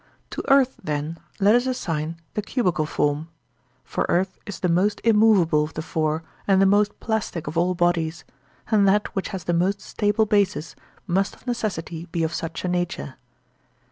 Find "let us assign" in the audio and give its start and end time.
1.39-2.17